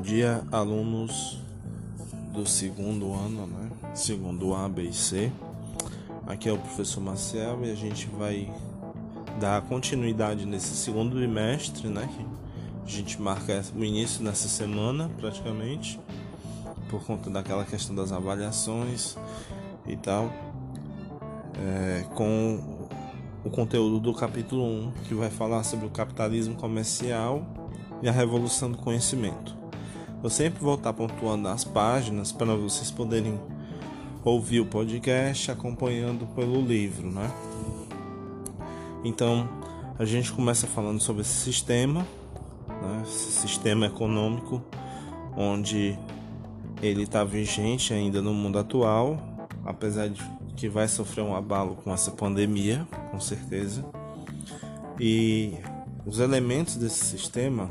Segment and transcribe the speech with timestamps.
[0.00, 1.36] Bom dia, alunos
[2.32, 3.70] do segundo ano, né?
[3.94, 5.30] Segundo A, B e C.
[6.26, 8.50] Aqui é o professor Marcel e a gente vai
[9.38, 12.08] dar continuidade nesse segundo bimestre, né?
[12.82, 16.00] A gente marca o início nessa semana, praticamente,
[16.88, 19.18] por conta daquela questão das avaliações
[19.86, 20.32] e tal,
[21.58, 22.88] é, com
[23.44, 27.44] o conteúdo do capítulo 1, que vai falar sobre o capitalismo comercial
[28.00, 29.59] e a revolução do conhecimento.
[30.22, 33.40] Eu sempre vou estar pontuando as páginas para vocês poderem
[34.22, 37.30] ouvir o podcast acompanhando pelo livro, né?
[39.02, 39.48] Então,
[39.98, 42.06] a gente começa falando sobre esse sistema,
[42.68, 43.02] né?
[43.02, 44.62] esse sistema econômico,
[45.34, 45.98] onde
[46.82, 49.18] ele está vigente ainda no mundo atual,
[49.64, 50.22] apesar de
[50.54, 53.82] que vai sofrer um abalo com essa pandemia, com certeza.
[54.98, 55.54] E
[56.04, 57.70] os elementos desse sistema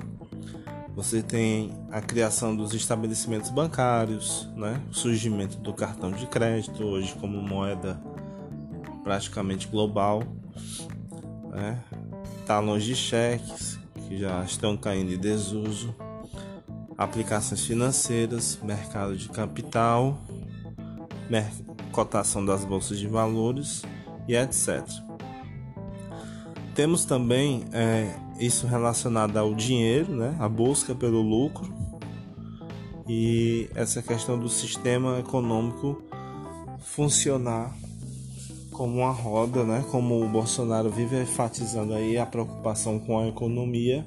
[0.99, 4.81] você tem a criação dos estabelecimentos bancários, né?
[4.91, 7.97] o surgimento do cartão de crédito, hoje como moeda
[9.01, 10.21] praticamente global,
[11.51, 11.81] né?
[12.45, 15.95] talões de cheques que já estão caindo em desuso,
[16.97, 20.19] aplicações financeiras, mercado de capital,
[21.93, 23.83] cotação das bolsas de valores
[24.27, 24.85] e etc.
[26.75, 30.35] Temos também é, isso relacionado ao dinheiro, né?
[30.39, 31.71] a busca pelo lucro
[33.07, 36.01] e essa questão do sistema econômico
[36.79, 37.75] funcionar
[38.71, 39.83] como uma roda, né?
[39.91, 44.05] Como o Bolsonaro vive enfatizando aí a preocupação com a economia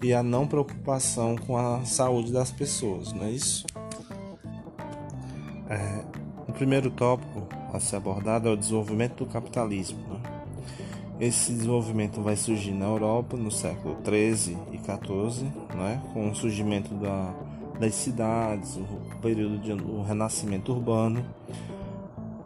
[0.00, 3.66] e a não preocupação com a saúde das pessoas, não é isso?
[5.68, 6.04] É,
[6.46, 9.98] o primeiro tópico a ser abordado é o desenvolvimento do capitalismo.
[10.08, 10.21] Né?
[11.22, 16.92] Esse desenvolvimento vai surgir na Europa no século 13 e 14, né, com o surgimento
[16.94, 17.32] da,
[17.78, 21.24] das cidades, o período do renascimento urbano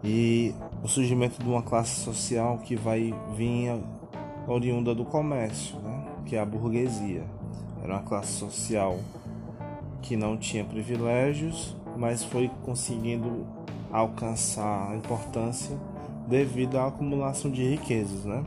[0.04, 3.80] e o surgimento de uma classe social que vai vir
[4.46, 7.24] oriunda do comércio, né, que é a burguesia.
[7.82, 8.98] Era uma classe social
[10.02, 13.46] que não tinha privilégios, mas foi conseguindo
[13.90, 15.74] alcançar a importância
[16.28, 18.44] devido à acumulação de riquezas, né?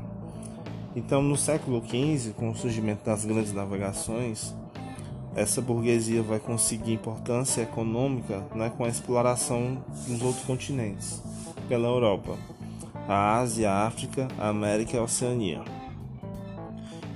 [0.95, 4.55] Então, no século XV, com o surgimento das grandes navegações,
[5.35, 11.21] essa burguesia vai conseguir importância econômica né, com a exploração dos outros continentes
[11.67, 12.35] pela Europa,
[13.07, 15.61] a Ásia, a África, a América e a Oceania.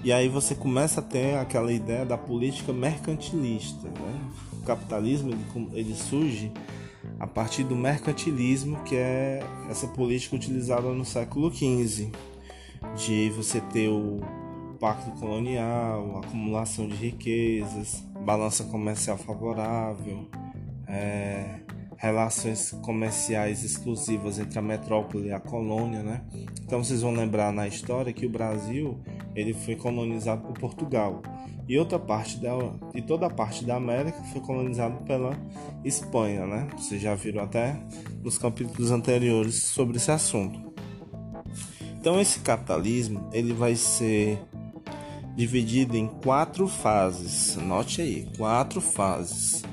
[0.03, 3.87] E aí você começa a ter aquela ideia da política mercantilista.
[3.87, 4.31] Né?
[4.51, 6.51] O capitalismo ele, ele surge
[7.19, 12.11] a partir do mercantilismo, que é essa política utilizada no século XV
[12.95, 14.19] de você ter o
[14.79, 20.27] pacto colonial, acumulação de riquezas, balança comercial favorável,
[20.87, 21.59] é,
[21.97, 26.21] relações comerciais exclusivas entre a metrópole e a colônia, né?
[26.61, 28.99] Então vocês vão lembrar na história que o Brasil
[29.33, 31.21] ele foi colonizado por Portugal
[31.65, 32.51] e outra parte da
[32.93, 35.31] e toda a parte da América foi colonizado pela
[35.85, 36.67] Espanha, né?
[36.77, 37.81] Vocês já viram até
[38.21, 40.72] nos capítulos anteriores sobre esse assunto.
[42.03, 44.37] Então esse capitalismo ele vai ser
[45.37, 47.55] dividido em quatro fases.
[47.55, 49.63] Note aí, quatro fases: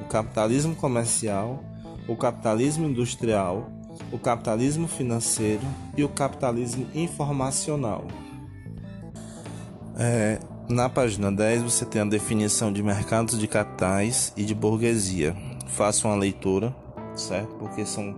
[0.00, 1.62] o capitalismo comercial,
[2.08, 3.70] o capitalismo industrial,
[4.10, 5.62] o capitalismo financeiro
[5.96, 8.08] e o capitalismo informacional.
[9.96, 15.36] É, na página 10 você tem a definição de mercados de capitais e de burguesia.
[15.68, 16.74] Faça uma leitura,
[17.14, 17.54] certo?
[17.54, 18.16] Porque são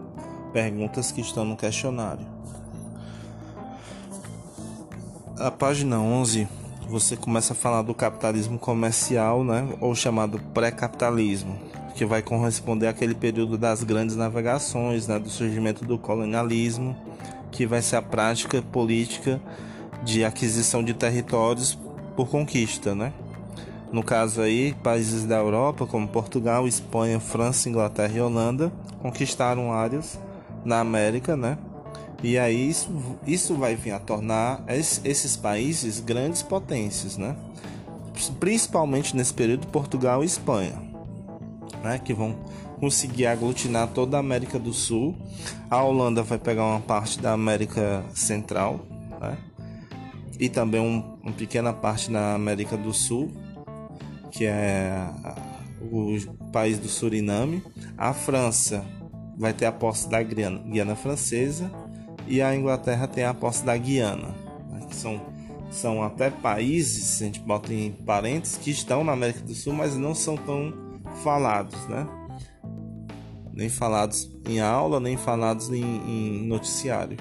[0.50, 2.33] perguntas que estão no questionário.
[5.36, 6.46] A página 11
[6.88, 11.58] você começa a falar do capitalismo comercial, né, ou chamado pré-capitalismo,
[11.96, 16.96] que vai corresponder àquele período das grandes navegações, né, do surgimento do colonialismo,
[17.50, 19.40] que vai ser a prática política
[20.04, 21.76] de aquisição de territórios
[22.14, 23.12] por conquista, né?
[23.90, 28.72] No caso aí, países da Europa como Portugal, Espanha, França, Inglaterra e Holanda
[29.02, 30.18] conquistaram áreas
[30.64, 31.58] na América, né?
[32.24, 32.90] E aí isso,
[33.26, 37.36] isso vai vir a tornar esses países grandes potências, né?
[38.40, 40.72] Principalmente nesse período Portugal e Espanha,
[41.82, 42.00] né?
[42.02, 42.34] Que vão
[42.80, 45.14] conseguir aglutinar toda a América do Sul.
[45.68, 48.80] A Holanda vai pegar uma parte da América Central,
[49.20, 49.36] né?
[50.40, 53.30] E também um, uma pequena parte na América do Sul,
[54.30, 55.10] que é
[55.92, 56.16] o
[56.50, 57.62] país do Suriname.
[57.98, 58.82] A França
[59.36, 61.83] vai ter a posse da Guiana, Guiana Francesa
[62.26, 64.28] e a Inglaterra tem a posse da Guiana,
[64.70, 65.20] né, que são
[65.74, 69.72] são até países, se a gente bota em parênteses, que estão na América do Sul,
[69.72, 70.72] mas não são tão
[71.24, 72.06] falados, né?
[73.52, 77.16] Nem falados em aula, nem falados em, em noticiário.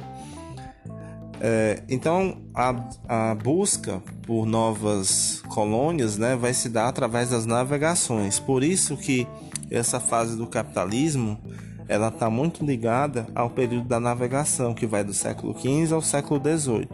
[1.40, 8.40] É, então, a, a busca por novas colônias né, vai se dar através das navegações.
[8.40, 9.28] Por isso que
[9.70, 11.40] essa fase do capitalismo
[11.88, 16.40] ela está muito ligada ao período da navegação, que vai do século XV ao século
[16.40, 16.90] XVIII,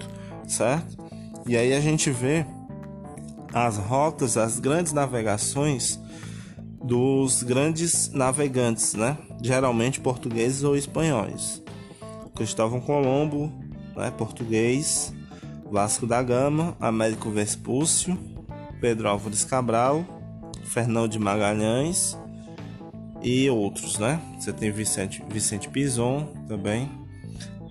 [0.48, 0.98] certo?
[1.48, 2.46] E aí a gente vê
[3.54, 6.00] as rotas, as grandes navegações
[6.84, 9.18] dos grandes navegantes, né?
[9.42, 11.62] Geralmente portugueses ou espanhóis.
[12.36, 13.52] Cristóvão Colombo,
[13.96, 14.12] né?
[14.12, 15.14] português,
[15.72, 18.18] Vasco da Gama, Américo Vespúcio,
[18.80, 20.06] Pedro Álvares Cabral,
[20.64, 22.18] Fernão de Magalhães
[23.22, 24.20] e outros, né?
[24.40, 26.90] Você tem Vicente, Vicente Pison também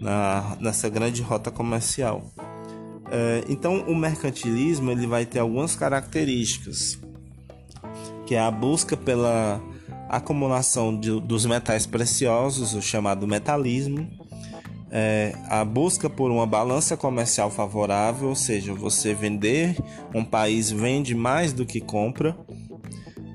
[0.01, 2.23] na, nessa grande rota comercial.
[3.11, 6.99] É, então, o mercantilismo ele vai ter algumas características,
[8.27, 9.61] que é a busca pela
[10.09, 14.09] acumulação de, dos metais preciosos, o chamado metalismo,
[14.91, 19.77] é, a busca por uma balança comercial favorável, ou seja, você vender,
[20.15, 22.37] um país vende mais do que compra,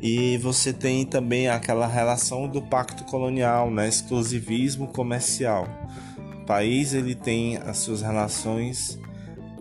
[0.06, 3.88] e você tem também aquela relação do pacto colonial, né?
[3.88, 5.66] exclusivismo comercial.
[6.42, 9.00] O país ele tem as suas relações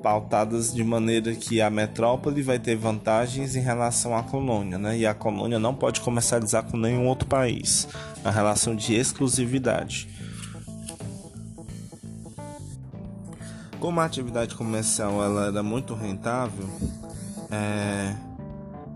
[0.03, 4.99] pautadas de maneira que a metrópole vai ter vantagens em relação à colônia, né?
[4.99, 7.87] E a colônia não pode comercializar com nenhum outro país.
[8.25, 10.09] A relação de exclusividade.
[13.79, 16.69] Como a atividade comercial ela era muito rentável,
[17.49, 18.31] é,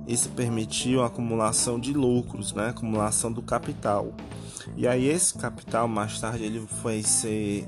[0.07, 2.69] isso permitiu a acumulação de lucros, né?
[2.69, 4.13] acumulação do capital.
[4.77, 7.67] E aí esse capital mais tarde ele vai ser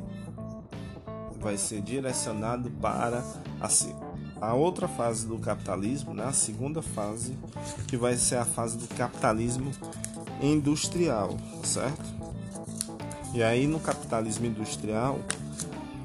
[1.40, 3.24] vai ser direcionado para
[3.60, 3.68] a,
[4.40, 6.24] a outra fase do capitalismo, né?
[6.24, 7.38] a segunda fase,
[7.86, 9.70] que vai ser a fase do capitalismo
[10.42, 12.18] industrial, certo?
[13.34, 15.20] E aí no capitalismo industrial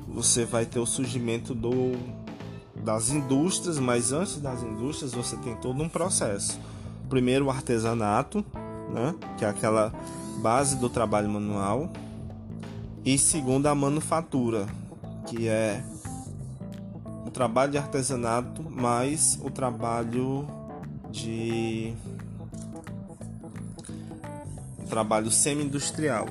[0.08, 1.94] você vai ter o surgimento do
[2.84, 6.60] das indústrias, mas antes das indústrias você tem todo um processo.
[7.10, 8.44] Primeiro o artesanato,
[8.90, 9.94] né, que é aquela
[10.42, 11.90] base do trabalho manual,
[13.06, 14.66] e segundo a manufatura,
[15.28, 15.84] que é
[17.26, 20.48] o trabalho de artesanato mais o trabalho
[21.10, 21.94] de
[24.80, 26.28] o trabalho semi-industrial.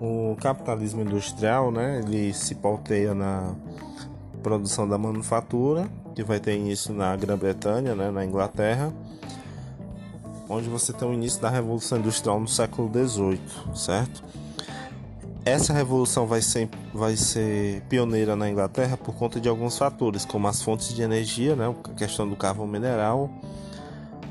[0.00, 3.54] O capitalismo industrial, né, ele se pauteia na
[4.40, 8.92] produção da manufatura, que vai ter início na Grã-Bretanha, né, na Inglaterra,
[10.48, 13.40] onde você tem o início da Revolução Industrial no século XVIII,
[13.74, 14.22] certo?
[15.44, 20.46] Essa revolução vai ser, vai ser pioneira na Inglaterra por conta de alguns fatores, como
[20.48, 23.30] as fontes de energia, né, a questão do carvão mineral,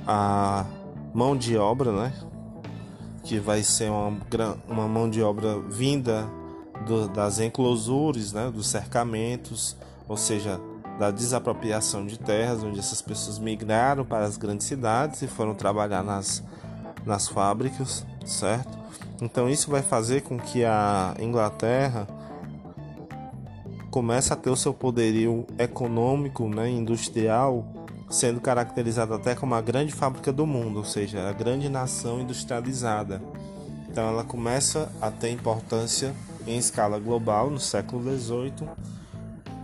[0.05, 0.65] a
[1.13, 2.13] mão de obra, né,
[3.23, 4.17] que vai ser uma,
[4.67, 6.27] uma mão de obra vinda
[6.85, 9.75] do, das enclosures, né, dos cercamentos,
[10.09, 10.59] ou seja,
[10.97, 16.03] da desapropriação de terras, onde essas pessoas migraram para as grandes cidades e foram trabalhar
[16.03, 16.43] nas,
[17.05, 18.77] nas fábricas, certo?
[19.21, 22.07] Então isso vai fazer com que a Inglaterra
[23.91, 27.65] comece a ter o seu poderio econômico, né, industrial,
[28.09, 33.21] sendo caracterizada até como a grande fábrica do mundo, ou seja, a grande nação industrializada.
[33.89, 36.13] Então ela começa a ter importância
[36.45, 38.98] em escala global no século XVIII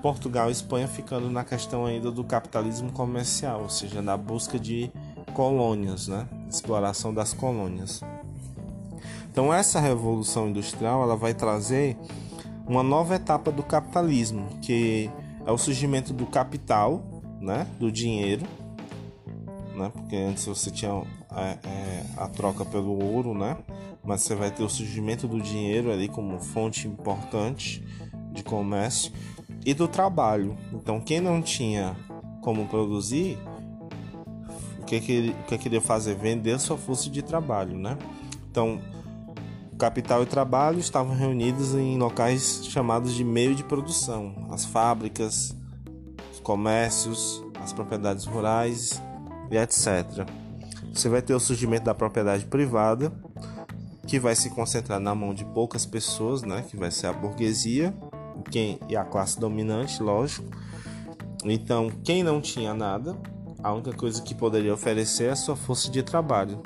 [0.05, 4.91] Portugal e Espanha ficando na questão ainda do capitalismo comercial, ou seja, na busca de
[5.33, 6.27] colônias, né?
[6.47, 8.01] exploração das colônias.
[9.31, 11.97] Então essa revolução industrial ela vai trazer
[12.67, 15.09] uma nova etapa do capitalismo, que
[15.43, 17.03] é o surgimento do capital,
[17.41, 17.65] né?
[17.79, 18.45] do dinheiro,
[19.75, 19.91] né?
[19.91, 21.01] porque antes você tinha
[21.35, 23.57] é, é, a troca pelo ouro, né?
[24.03, 27.83] mas você vai ter o surgimento do dinheiro ali como fonte importante
[28.31, 29.12] de comércio
[29.65, 30.55] e do trabalho.
[30.72, 31.95] Então, quem não tinha
[32.41, 33.38] como produzir,
[34.79, 36.15] o que, que, que queria fazer?
[36.15, 37.98] Vender sua força de trabalho, né?
[38.51, 38.79] Então,
[39.79, 45.55] capital e trabalho estavam reunidos em locais chamados de meio de produção, as fábricas,
[46.31, 49.01] os comércios, as propriedades rurais
[49.50, 50.27] e etc.
[50.93, 53.12] Você vai ter o surgimento da propriedade privada,
[54.07, 57.93] que vai se concentrar na mão de poucas pessoas, né, que vai ser a burguesia,
[58.44, 60.48] quem e a classe dominante, lógico.
[61.44, 63.15] Então, quem não tinha nada,
[63.63, 66.62] a única coisa que poderia oferecer é a sua força de trabalho.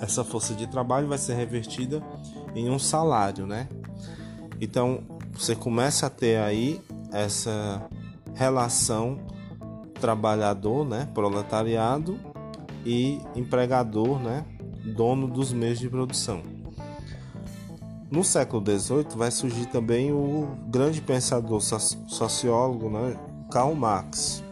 [0.00, 2.02] Essa força de trabalho vai ser revertida
[2.54, 3.68] em um salário, né?
[4.60, 5.00] Então,
[5.32, 6.80] você começa a ter aí
[7.12, 7.88] essa
[8.34, 9.18] relação
[10.00, 12.18] trabalhador, né, proletariado
[12.84, 14.44] e empregador, né,
[14.94, 16.42] dono dos meios de produção.
[18.10, 23.16] No século XVIII vai surgir também o grande pensador sociólogo, né,
[23.50, 24.44] Karl Marx,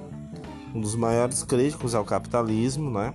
[0.75, 3.15] um dos maiores críticos ao capitalismo, né,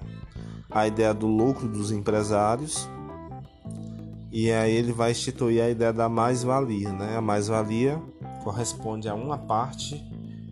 [0.70, 2.88] a ideia do lucro dos empresários
[4.32, 7.18] e aí ele vai instituir a ideia da mais-valia, né?
[7.18, 8.00] A mais-valia
[8.44, 9.96] corresponde a uma parte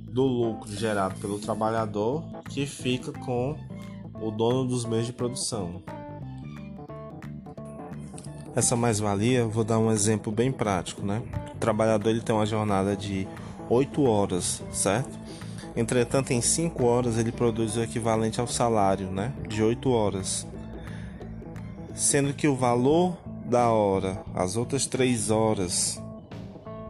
[0.09, 3.55] do lucro gerado pelo trabalhador que fica com
[4.19, 5.83] o dono dos meios de produção.
[8.57, 11.21] Essa mais-valia, vou dar um exemplo bem prático, né?
[11.53, 13.27] O trabalhador ele tem uma jornada de
[13.69, 15.11] 8 horas, certo?
[15.75, 19.31] Entretanto, em 5 horas ele produz o equivalente ao salário, né?
[19.47, 20.47] De 8 horas.
[21.93, 26.01] Sendo que o valor da hora, as outras 3 horas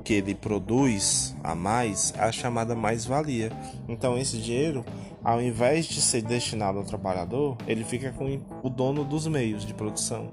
[0.05, 3.51] que ele produz a mais, é a chamada mais-valia.
[3.89, 4.85] Então, esse dinheiro
[5.27, 9.73] ao invés de ser destinado ao trabalhador, ele fica com o dono dos meios de
[9.73, 10.29] produção,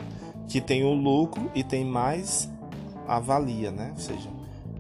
[0.49, 2.49] que tem o lucro e tem mais
[3.07, 3.91] a valia, né?
[3.93, 4.31] Ou seja,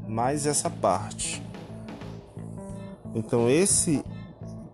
[0.06, 1.42] mais essa parte.
[3.14, 4.04] Então esse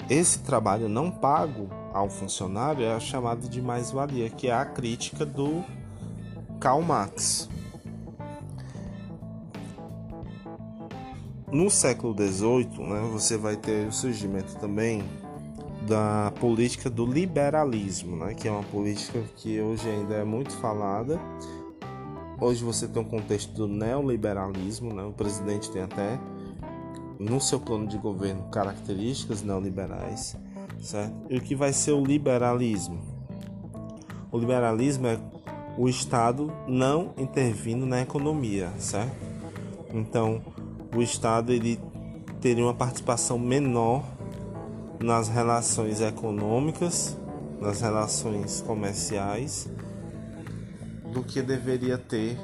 [0.09, 5.65] esse trabalho não pago ao funcionário é chamado de mais-valia, que é a crítica do
[6.59, 7.49] Karl Marx.
[11.53, 15.03] No século XVIII, né, você vai ter o surgimento também
[15.91, 21.21] da política do liberalismo, né, que é uma política que hoje ainda é muito falada.
[22.41, 26.17] Hoje você tem um contexto do neoliberalismo, né, o presidente tem até
[27.19, 30.37] no seu plano de governo características neoliberais,
[30.81, 31.13] certo?
[31.29, 33.01] E o que vai ser o liberalismo?
[34.31, 35.19] O liberalismo é
[35.77, 39.17] o Estado não intervindo na economia, certo?
[39.93, 40.41] Então,
[40.95, 41.81] o Estado ele
[42.41, 44.05] teria uma participação menor
[45.03, 47.17] nas relações econômicas,
[47.61, 49.69] nas relações comerciais,
[51.13, 52.39] do que deveria ter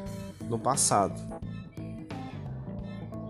[0.49, 1.15] no passado.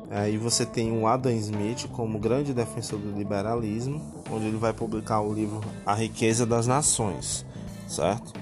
[0.08, 5.20] Aí você tem o Adam Smith como grande defensor do liberalismo, onde ele vai publicar
[5.20, 7.44] o livro A Riqueza das Nações,
[7.88, 8.32] certo?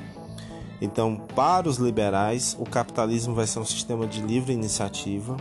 [0.80, 5.36] Então, para os liberais, o capitalismo vai ser um sistema de livre iniciativa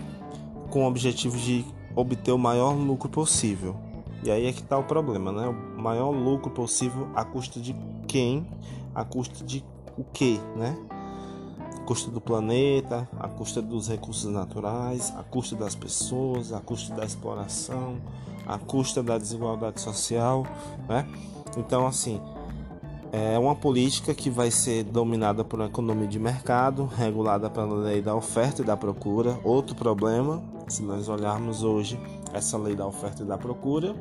[0.70, 3.76] com o objetivo de obter o maior lucro possível.
[4.24, 5.48] E aí é que está o problema, né?
[5.48, 7.76] O maior lucro possível a custa de
[8.08, 8.48] quem?
[8.96, 9.64] A custa de
[9.98, 10.78] o que, né?
[11.76, 16.96] A custa do planeta, a custa dos recursos naturais, a custa das pessoas, a custa
[16.96, 17.98] da exploração,
[18.48, 20.46] a custa da desigualdade social,
[20.88, 21.06] né?
[21.58, 22.22] Então, assim,
[23.12, 28.02] é uma política que vai ser dominada por uma economia de mercado, regulada pela lei
[28.02, 29.38] da oferta e da procura.
[29.44, 32.00] Outro problema, se nós olharmos hoje
[32.34, 33.96] essa lei da oferta e da procura,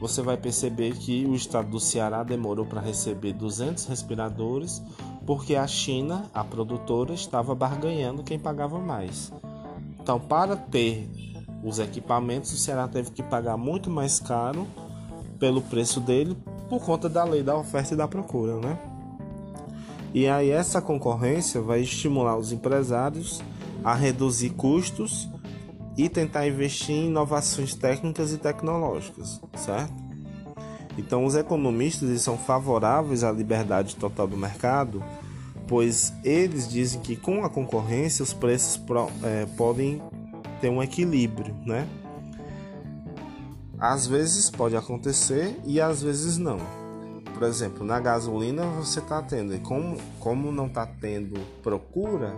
[0.00, 4.82] você vai perceber que o estado do Ceará demorou para receber 200 respiradores
[5.26, 9.32] porque a China, a produtora, estava barganhando quem pagava mais.
[10.00, 11.08] Então, para ter
[11.62, 14.66] os equipamentos, o Ceará teve que pagar muito mais caro
[15.38, 16.36] pelo preço dele
[16.68, 18.78] por conta da lei da oferta e da procura, né?
[20.12, 23.40] E aí essa concorrência vai estimular os empresários
[23.84, 25.28] a reduzir custos
[26.04, 29.92] e tentar investir em inovações técnicas e tecnológicas, certo?
[30.96, 35.04] Então, os economistas são favoráveis à liberdade total do mercado,
[35.68, 40.02] pois eles dizem que com a concorrência os preços pro, é, podem
[40.60, 41.86] ter um equilíbrio, né?
[43.78, 46.58] Às vezes pode acontecer e às vezes não.
[47.34, 52.34] Por exemplo, na gasolina você está tendo, e como, como não está tendo procura,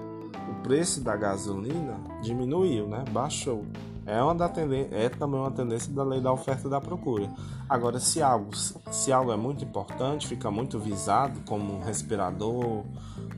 [0.51, 3.05] o preço da gasolina diminuiu, né?
[3.11, 3.65] Baixou.
[4.05, 4.47] É, uma da
[4.91, 7.31] é também uma tendência da lei da oferta e da procura.
[7.69, 12.83] Agora, se algo, se algo é muito importante, fica muito visado, como um respirador,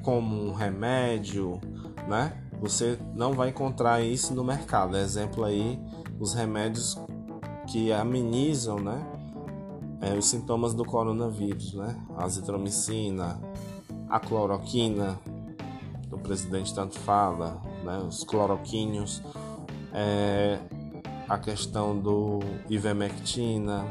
[0.03, 1.61] como um remédio,
[2.09, 2.41] né?
[2.61, 4.97] Você não vai encontrar isso no mercado.
[4.97, 5.79] Exemplo aí,
[6.19, 6.99] os remédios
[7.67, 9.05] que amenizam, né?
[10.01, 11.95] É, os sintomas do coronavírus, né?
[12.17, 13.39] A azitromicina,
[14.09, 15.19] a cloroquina,
[16.15, 19.23] o presidente tanto fala, né, os cloroquíneos,
[19.93, 20.59] é,
[21.29, 23.85] a questão do ivermectina,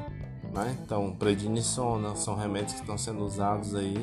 [0.53, 3.98] né, então prednisona, são remédios que estão sendo usados aí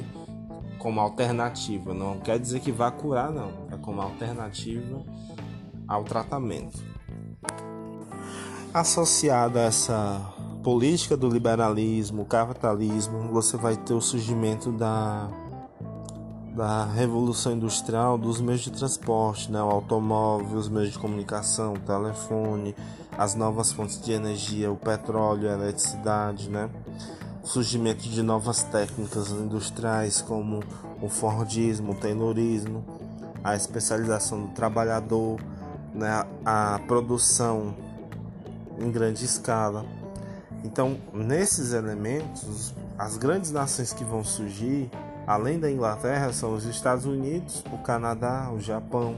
[0.78, 5.02] como alternativa, não quer dizer que vá curar não, é como alternativa
[5.86, 6.78] ao tratamento.
[8.72, 15.28] Associada a essa política do liberalismo, capitalismo, você vai ter o surgimento da
[16.54, 19.62] da revolução industrial dos meios de transporte, né?
[19.62, 22.74] o automóvel, os meios de comunicação, o telefone,
[23.16, 26.68] as novas fontes de energia, o petróleo, a eletricidade, né?
[27.42, 30.62] O surgimento de novas técnicas industriais como
[31.00, 32.84] o Fordismo, o Taylorismo,
[33.42, 35.40] a especialização do trabalhador,
[35.94, 36.24] né?
[36.44, 37.74] a produção
[38.78, 39.84] em grande escala.
[40.64, 44.90] Então, nesses elementos, as grandes nações que vão surgir,
[45.30, 49.14] além da Inglaterra, são os Estados Unidos, o Canadá, o Japão,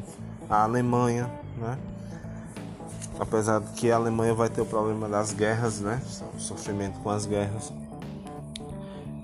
[0.49, 1.79] a Alemanha, né?
[3.19, 6.03] Apesar de que a Alemanha vai ter o problema das guerras, né?
[6.35, 7.73] O sofrimento com as guerras.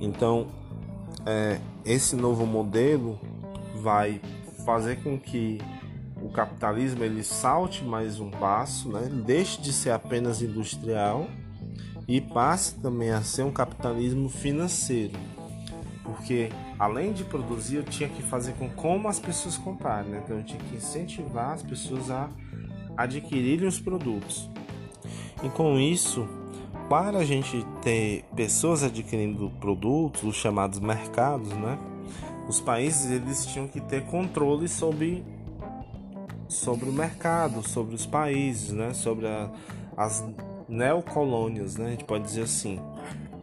[0.01, 0.47] Então,
[1.27, 3.21] é, esse novo modelo
[3.83, 4.19] vai
[4.65, 5.61] fazer com que
[6.23, 9.11] o capitalismo ele salte mais um passo, né?
[9.27, 11.27] deixe de ser apenas industrial
[12.09, 15.19] e passe também a ser um capitalismo financeiro.
[16.03, 20.23] Porque além de produzir, eu tinha que fazer com como as pessoas comprarem, né?
[20.25, 22.29] então eu tinha que incentivar as pessoas a
[22.97, 24.49] adquirirem os produtos.
[25.43, 26.29] E com isso,
[26.89, 31.79] para a gente ter pessoas adquirindo produtos, os chamados mercados, né?
[32.49, 35.23] Os países eles tinham que ter controle sobre
[36.49, 38.95] sobre o mercado, sobre os países, né?
[38.95, 39.51] Sobre a,
[39.97, 40.25] as
[40.67, 41.89] neocolônias, né?
[41.89, 42.81] A gente pode dizer assim.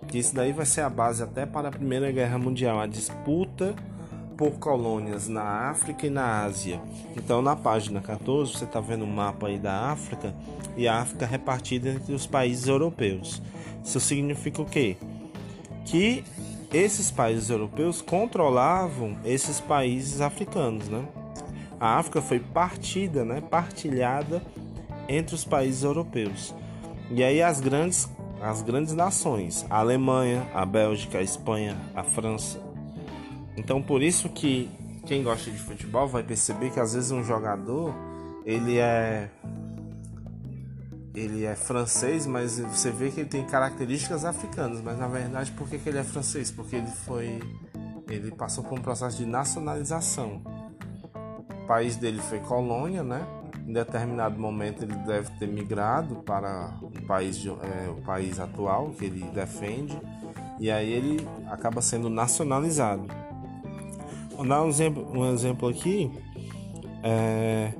[0.07, 3.75] Que isso daí vai ser a base até para a Primeira Guerra Mundial, a disputa
[4.37, 6.79] por colônias na África e na Ásia.
[7.15, 10.33] Então, na página 14, você está vendo um mapa aí da África
[10.75, 13.41] e a África repartida entre os países europeus.
[13.83, 14.97] Isso significa o quê?
[15.85, 16.23] Que
[16.73, 21.05] esses países europeus controlavam esses países africanos, né?
[21.79, 24.41] A África foi partida, né, partilhada
[25.07, 26.53] entre os países europeus.
[27.11, 28.09] E aí as grandes
[28.41, 32.59] as grandes nações, a Alemanha, a Bélgica, a Espanha, a França.
[33.57, 34.69] Então por isso que
[35.05, 37.93] quem gosta de futebol vai perceber que às vezes um jogador
[38.45, 39.29] ele é
[41.13, 45.69] ele é francês, mas você vê que ele tem características africanas, mas na verdade por
[45.69, 46.51] que, que ele é francês?
[46.51, 47.39] Porque ele foi
[48.09, 50.41] ele passou por um processo de nacionalização.
[51.63, 53.25] O país dele foi colônia, né?
[53.65, 59.05] Em determinado momento ele deve ter migrado para o país, é, o país atual que
[59.05, 59.97] ele defende
[60.59, 63.07] e aí ele acaba sendo nacionalizado.
[64.35, 66.11] Vou dar um exemplo, um exemplo aqui.
[67.03, 67.73] É,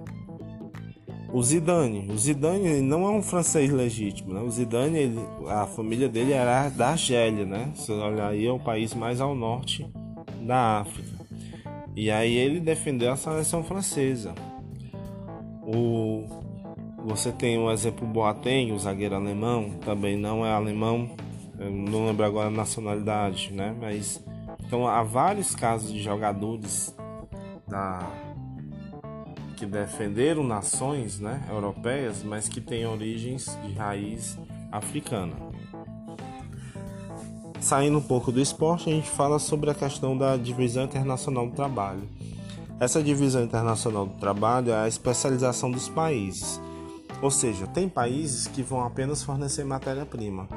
[1.31, 2.07] o Zidane.
[2.09, 4.39] O Zidane não é um francês legítimo, né?
[4.39, 5.19] O Zidane, ele,
[5.49, 7.71] a família dele era da Argélia, né?
[7.75, 9.85] Se olhar aí, é o país mais ao norte
[10.41, 11.25] da África.
[11.93, 14.33] E aí ele defendeu a seleção francesa.
[15.65, 16.25] O,
[17.05, 21.09] você tem um exemplo Boateng, o zagueiro alemão, também não é alemão,
[21.57, 23.75] não lembro agora a nacionalidade, né?
[23.79, 24.23] Mas
[24.65, 26.95] então há vários casos de jogadores
[27.67, 27.99] da
[29.55, 34.37] que defenderam nações né, europeias, mas que têm origens de raiz
[34.69, 35.33] africana.
[37.61, 41.55] Saindo um pouco do esporte, a gente fala sobre a questão da divisão internacional do
[41.55, 42.07] trabalho.
[42.77, 46.59] Essa divisão internacional do trabalho é a especialização dos países.
[47.21, 50.49] Ou seja, tem países que vão apenas fornecer matéria-prima.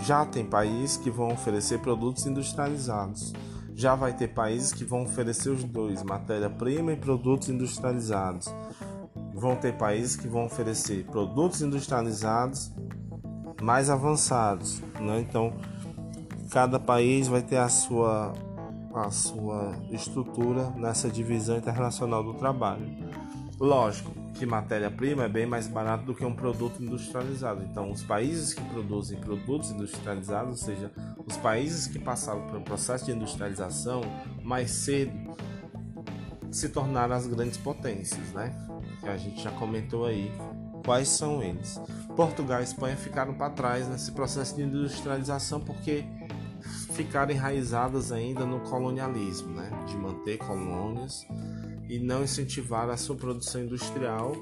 [0.00, 3.32] Já tem países que vão oferecer produtos industrializados.
[3.74, 8.46] Já vai ter países que vão oferecer os dois, matéria-prima e produtos industrializados.
[9.34, 12.70] Vão ter países que vão oferecer produtos industrializados
[13.60, 15.20] mais avançados, né?
[15.20, 15.52] Então,
[16.50, 18.32] cada país vai ter a sua
[18.94, 22.86] a sua estrutura nessa divisão internacional do trabalho.
[23.58, 27.62] Lógico que matéria-prima é bem mais barato do que um produto industrializado.
[27.62, 30.90] Então, os países que produzem produtos industrializados, ou seja,
[31.26, 34.00] os países que passaram pelo processo de industrialização
[34.42, 35.12] mais cedo,
[36.50, 38.50] se tornaram as grandes potências, né?
[39.00, 40.32] Que a gente já comentou aí
[40.84, 41.80] quais são eles.
[42.16, 46.04] Portugal e Espanha ficaram para trás nesse processo de industrialização porque
[47.04, 49.70] ficaram enraizadas ainda no colonialismo, né?
[49.86, 51.26] De manter colônias
[51.88, 54.32] e não incentivar a sua produção industrial,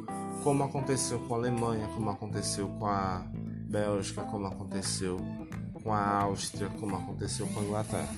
[0.42, 3.24] como aconteceu com a Alemanha, como aconteceu com a
[3.70, 5.18] Bélgica, como aconteceu
[5.84, 8.14] com a Áustria, como aconteceu com a Inglaterra.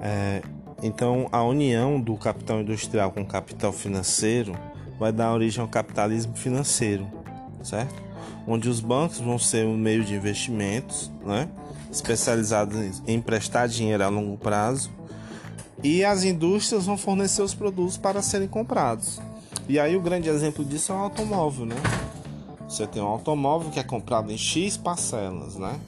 [0.00, 0.42] É,
[0.82, 4.52] então, a união do capital industrial com o capital financeiro
[4.98, 7.08] vai dar origem ao capitalismo financeiro,
[7.62, 7.94] certo?
[8.46, 11.48] Onde os bancos vão ser um meio de investimentos, né?
[11.94, 14.90] Especializados em emprestar dinheiro a longo prazo
[15.82, 19.20] e as indústrias vão fornecer os produtos para serem comprados.
[19.68, 21.76] E aí o grande exemplo disso é o automóvel, né?
[22.68, 25.78] Você tem um automóvel que é comprado em X parcelas, né?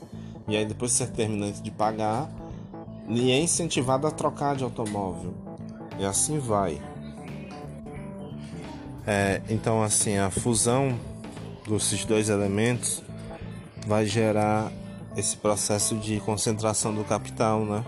[0.46, 2.30] E aí depois você termina de pagar
[3.08, 5.34] e é incentivado a trocar de automóvel.
[5.98, 6.80] E assim vai.
[9.06, 10.98] É, então assim, a fusão
[11.68, 13.02] desses dois elementos
[13.86, 14.70] vai gerar
[15.16, 17.84] esse processo de concentração do capital, né?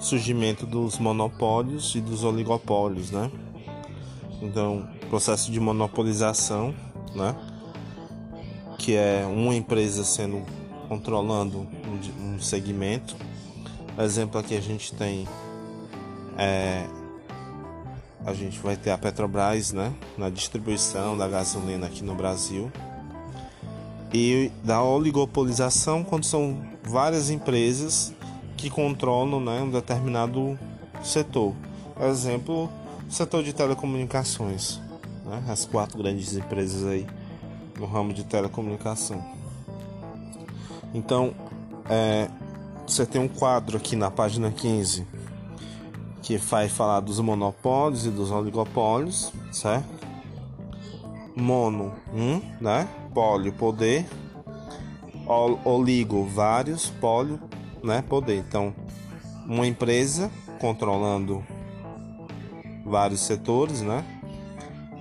[0.00, 3.30] Surgimento dos monopólios e dos oligopólios, né?
[4.40, 6.74] Então, processo de monopolização,
[7.14, 7.34] né?
[8.78, 10.42] Que é uma empresa sendo
[10.88, 11.66] controlando
[12.20, 13.16] um segmento.
[13.98, 15.26] Exemplo aqui a gente tem
[16.36, 16.84] é,
[18.24, 22.72] a gente vai ter a Petrobras, né, na distribuição da gasolina aqui no Brasil.
[24.16, 28.14] E da oligopolização quando são várias empresas
[28.56, 30.56] que controlam, né, um determinado
[31.02, 31.52] setor.
[32.00, 32.70] Exemplo,
[33.08, 34.80] setor de telecomunicações,
[35.26, 37.04] né, as quatro grandes empresas aí
[37.76, 39.20] no ramo de telecomunicação.
[40.94, 41.34] Então,
[41.90, 42.30] é,
[42.86, 45.04] você tem um quadro aqui na página 15
[46.22, 49.88] que vai falar dos monopólios e dos oligopólios, certo?
[51.34, 52.88] Mono, um, né?
[53.14, 54.06] Pólio, poder.
[55.64, 56.90] Oligo, vários.
[56.90, 57.40] Pólio,
[57.82, 58.02] né?
[58.02, 58.38] Poder.
[58.38, 58.74] Então,
[59.46, 61.44] uma empresa controlando
[62.84, 64.04] vários setores, né?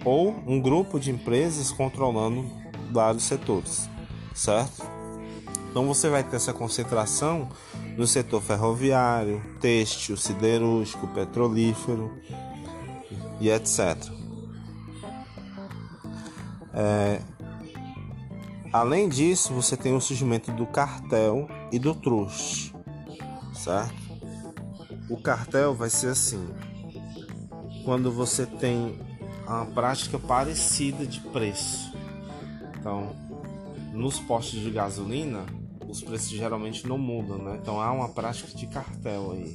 [0.05, 2.45] Ou um grupo de empresas controlando
[2.91, 3.89] vários setores,
[4.33, 4.85] certo?
[5.69, 7.49] Então você vai ter essa concentração
[7.97, 12.11] no setor ferroviário, têxtil, siderúrgico, petrolífero
[13.39, 13.97] e etc.
[16.73, 17.21] É,
[18.73, 22.75] além disso, você tem o surgimento do cartel e do truste,
[23.53, 23.93] certo?
[25.09, 26.49] O cartel vai ser assim:
[27.85, 28.99] quando você tem
[29.47, 31.93] uma prática parecida de preço.
[32.79, 33.15] Então,
[33.93, 35.45] nos postos de gasolina,
[35.87, 37.59] os preços geralmente não mudam, né?
[37.61, 39.53] Então há uma prática de cartel aí.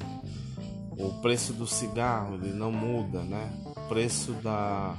[0.96, 3.52] O preço do cigarro ele não muda, né?
[3.64, 4.96] O preço da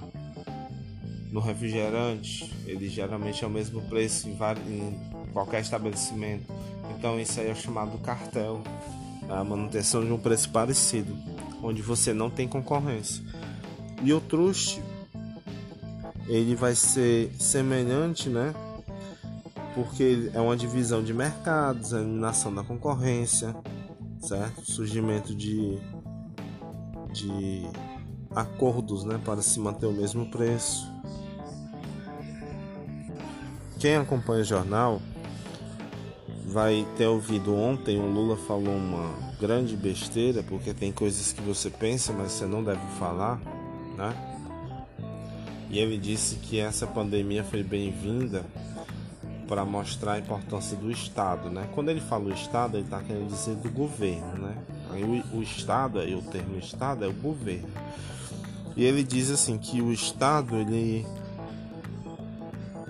[1.32, 4.34] no refrigerante ele geralmente é o mesmo preço em,
[4.68, 5.00] em
[5.34, 6.46] qualquer estabelecimento.
[6.98, 8.62] Então isso aí é chamado cartel,
[9.30, 11.16] a manutenção de um preço parecido,
[11.62, 13.24] onde você não tem concorrência.
[14.04, 14.82] E o truste
[16.28, 18.54] ele vai ser semelhante, né?
[19.80, 23.56] porque é uma divisão de mercados, a eliminação da concorrência,
[24.20, 24.70] certo?
[24.70, 25.80] Surgimento de,
[27.14, 27.64] de
[28.36, 30.92] acordos né, para se manter o mesmo preço.
[33.80, 35.02] Quem acompanha o jornal
[36.46, 41.70] vai ter ouvido ontem o Lula falou uma grande besteira, porque tem coisas que você
[41.70, 43.40] pensa, mas você não deve falar,
[43.96, 44.14] né?
[45.70, 48.44] E ele disse que essa pandemia foi bem-vinda
[49.48, 51.70] para mostrar a importância do Estado, né?
[51.74, 54.58] Quando ele fala o Estado, ele está querendo dizer do governo, né?
[54.92, 57.70] Aí o, o Estado, aí o termo Estado é o governo.
[58.76, 61.06] E ele diz assim que o Estado ele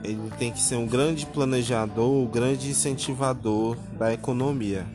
[0.04, 4.86] ele tem que ser um grande planejador, um grande incentivador da economia.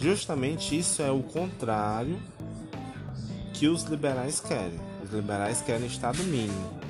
[0.00, 2.18] Justamente isso é o contrário
[3.52, 4.80] que os liberais querem.
[5.02, 6.84] Os liberais querem Estado mínimo.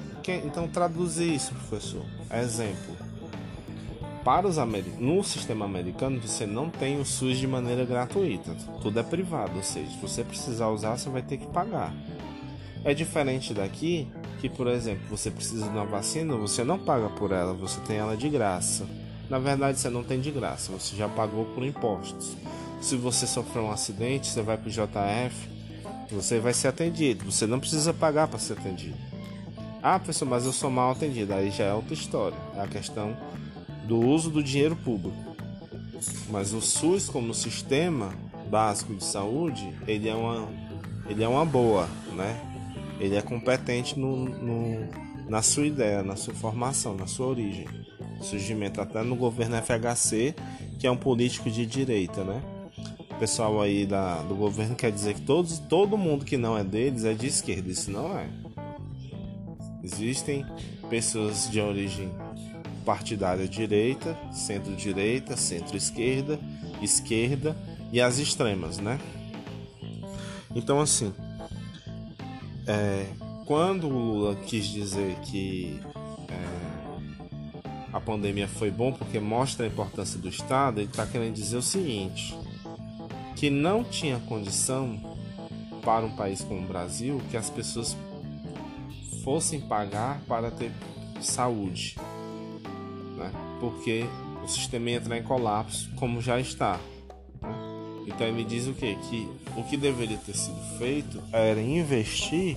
[0.45, 2.05] Então traduzir isso, professor.
[2.33, 3.05] Exemplo
[4.25, 8.99] para os americanos, no sistema americano você não tem o SUS de maneira gratuita, tudo
[8.99, 11.95] é privado, ou seja, se você precisar usar você vai ter que pagar.
[12.83, 14.09] É diferente daqui,
[14.41, 17.97] que por exemplo, você precisa de uma vacina, você não paga por ela, você tem
[17.97, 18.87] ela de graça.
[19.29, 22.37] Na verdade, você não tem de graça, você já pagou por impostos.
[22.81, 25.49] Se você sofrer um acidente, você vai para o JF,
[26.11, 28.97] você vai ser atendido, você não precisa pagar para ser atendido.
[29.83, 32.37] Ah, pessoal, mas eu sou mal atendido, aí já é outra história.
[32.57, 33.17] É a questão
[33.87, 35.37] do uso do dinheiro público.
[36.31, 38.13] Mas o SUS como sistema
[38.49, 40.49] básico de saúde, ele é uma,
[41.09, 42.54] ele é uma boa, né?
[43.01, 44.89] Ele é competente no, no,
[45.29, 47.67] na sua ideia, na sua formação, na sua origem.
[48.21, 50.35] Surgimento até no governo FHC,
[50.79, 52.43] que é um político de direita, né?
[53.11, 56.65] O pessoal aí da, do governo quer dizer que todos, todo mundo que não é
[56.65, 57.71] deles é de esquerda.
[57.71, 58.29] Isso não é.
[59.83, 60.45] Existem
[60.89, 62.11] pessoas de origem
[62.85, 66.39] partidária direita, centro-direita, centro-esquerda,
[66.83, 67.57] esquerda
[67.93, 68.99] e as extremas, né?
[70.55, 71.13] Então, assim,
[72.67, 73.07] é,
[73.47, 75.81] quando o Lula quis dizer que
[76.29, 81.57] é, a pandemia foi bom porque mostra a importância do Estado, ele está querendo dizer
[81.57, 82.37] o seguinte:
[83.37, 84.99] que não tinha condição
[85.83, 87.97] para um país como o Brasil que as pessoas
[89.23, 90.73] fossem pagar para ter
[91.21, 91.97] saúde
[93.17, 93.31] né?
[93.61, 94.05] porque
[94.43, 96.79] o sistema ia entrar em colapso, como já está.
[98.07, 98.95] Então ele me diz o que?
[98.97, 102.57] Que o que deveria ter sido feito era investir.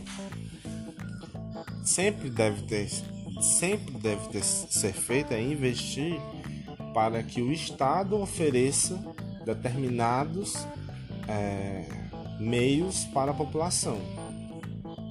[1.83, 2.89] Sempre deve ter
[3.41, 6.19] sempre deve ter, ser feita é investir
[6.93, 8.99] para que o Estado ofereça
[9.45, 10.65] determinados
[11.27, 11.85] é,
[12.39, 13.99] meios para a população: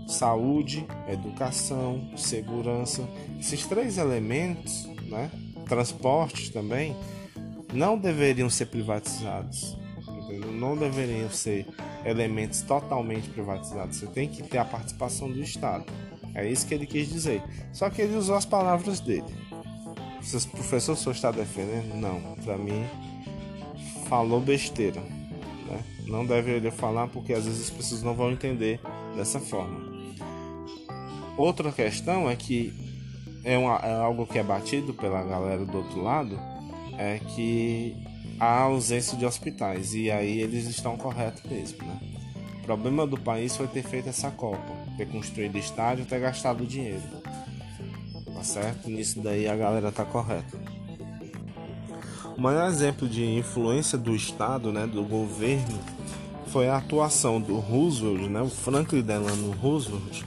[0.07, 3.09] saúde, educação, segurança.
[3.38, 5.31] Esses três elementos, né,
[5.68, 6.96] transporte também,
[7.72, 9.77] não deveriam ser privatizados.
[10.38, 11.66] Não deveriam ser
[12.05, 13.96] elementos totalmente privatizados.
[13.96, 15.85] Você tem que ter a participação do Estado.
[16.35, 17.42] É isso que ele quis dizer.
[17.72, 19.35] Só que ele usou as palavras dele.
[20.20, 21.94] O professor só está defendendo?
[21.94, 22.20] Não.
[22.44, 22.85] Para mim,
[24.09, 25.01] falou besteira.
[25.01, 25.85] Né?
[26.07, 28.81] Não deveria falar porque às vezes as pessoas não vão entender
[29.16, 29.87] dessa forma.
[31.37, 32.72] Outra questão é que
[33.44, 36.38] é, uma, é algo que é batido pela galera do outro lado
[36.99, 37.96] é que
[38.38, 42.01] há ausência de hospitais e aí eles estão corretos mesmo, né?
[42.61, 47.03] O problema do país foi ter feito essa Copa ter construído estádio, ter gastado dinheiro.
[48.35, 48.90] Tá certo?
[48.90, 50.59] Nisso daí a galera tá correta.
[52.37, 55.79] O maior exemplo de influência do Estado, né, do governo,
[56.49, 60.22] foi a atuação do Roosevelt, né, o Franklin Delano Roosevelt,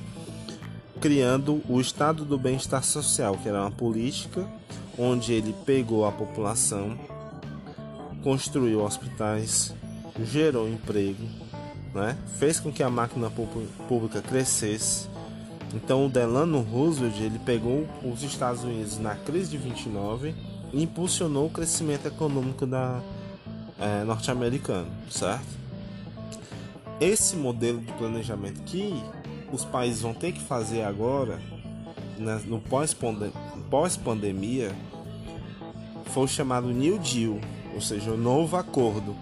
[0.99, 4.47] criando o Estado do Bem-Estar Social, que era uma política
[4.97, 6.97] onde ele pegou a população,
[8.23, 9.73] construiu hospitais,
[10.23, 11.23] gerou emprego,
[11.93, 12.17] né?
[12.37, 13.31] fez com que a máquina
[13.87, 15.07] pública crescesse.
[15.73, 20.33] Então o Delano Roosevelt ele pegou os Estados Unidos na crise de 29
[20.73, 23.01] e impulsionou o crescimento econômico da
[23.79, 25.59] é, norte-americano, certo?
[26.99, 28.93] Esse modelo de planejamento que
[29.51, 31.39] os países vão ter que fazer agora,
[32.17, 34.75] né, no pós-pandemia,
[36.07, 37.39] foi o chamado New Deal,
[37.73, 39.15] ou seja, o novo acordo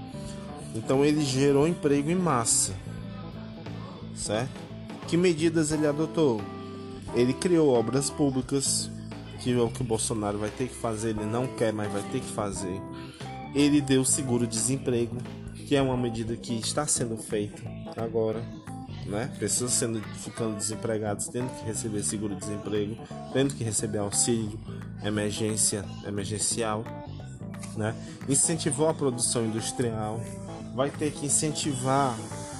[0.77, 2.73] então ele gerou emprego em massa,
[4.15, 4.51] certo?
[5.07, 6.39] Que medidas ele adotou?
[7.15, 8.89] Ele criou obras públicas,
[9.39, 12.03] que é o que o Bolsonaro vai ter que fazer, ele não quer, mas vai
[12.11, 12.79] ter que fazer.
[13.55, 15.17] Ele deu seguro-desemprego,
[15.65, 17.63] que é uma medida que está sendo feita
[17.95, 18.43] agora,
[19.07, 19.33] né?
[19.39, 22.97] Pessoas sendo ficando desempregadas, tendo que receber seguro-desemprego,
[23.33, 24.59] tendo que receber auxílio
[25.03, 26.83] emergência emergencial,
[27.75, 27.95] né?
[28.27, 30.19] Incentivou a produção industrial,
[30.75, 32.15] vai ter que incentivar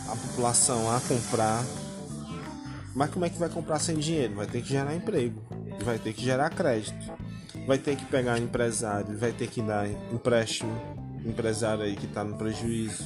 [0.08, 1.64] a população a comprar.
[2.96, 4.36] Mas como é que vai comprar sem dinheiro?
[4.36, 5.42] Vai ter que gerar emprego,
[5.84, 7.12] vai ter que gerar crédito,
[7.68, 10.72] vai ter que pegar empresário, vai ter que dar empréstimo,
[11.26, 13.04] empresário aí que está no prejuízo,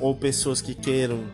[0.00, 1.24] ou pessoas que queiram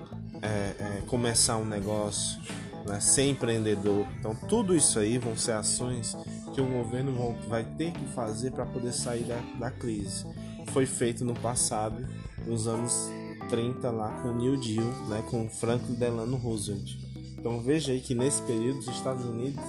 [0.43, 2.41] é, é, começar um negócio,
[2.87, 4.07] né, ser empreendedor.
[4.19, 6.15] Então, tudo isso aí vão ser ações
[6.55, 10.25] que o governo vai ter que fazer para poder sair da, da crise.
[10.69, 12.07] Foi feito no passado
[12.47, 13.11] nos anos
[13.51, 16.97] 30 lá com o New Deal, né, com Franklin Delano Roosevelt.
[17.37, 19.63] Então veja aí que nesse período os Estados Unidos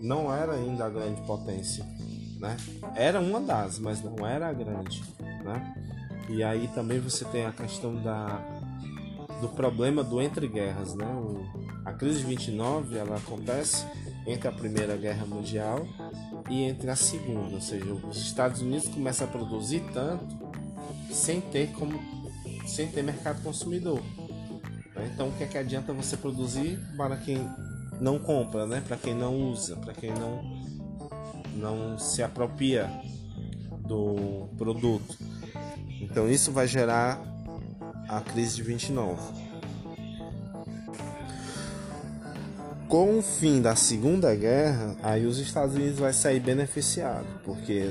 [0.00, 1.84] não era ainda a grande potência,
[2.38, 2.56] né?
[2.96, 5.02] Era uma das, mas não era a grande,
[5.44, 5.74] né?
[6.28, 8.42] E aí também você tem a questão da
[9.40, 11.06] do problema do entre guerras, né?
[11.84, 13.86] A crise de 29 ela acontece
[14.26, 15.86] entre a Primeira Guerra Mundial
[16.50, 20.36] e entre a Segunda, ou seja, os Estados Unidos começam a produzir tanto
[21.10, 21.98] sem ter como
[22.66, 24.00] sem ter mercado consumidor.
[24.94, 25.10] Né?
[25.14, 27.38] Então, o que é que adianta você produzir para quem
[28.00, 28.82] não compra, né?
[28.86, 30.60] Para quem não usa, para quem não
[31.54, 32.90] não se apropria
[33.86, 35.18] do produto.
[36.00, 37.20] Então, isso vai gerar
[38.08, 39.49] a crise de 29.
[42.90, 47.88] Com o fim da Segunda Guerra, aí os Estados Unidos vai sair beneficiado, porque